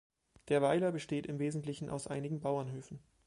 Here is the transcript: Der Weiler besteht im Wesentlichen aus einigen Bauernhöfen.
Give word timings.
Der 0.47 0.63
Weiler 0.63 0.91
besteht 0.91 1.27
im 1.27 1.37
Wesentlichen 1.37 1.91
aus 1.91 2.07
einigen 2.07 2.39
Bauernhöfen. 2.41 2.97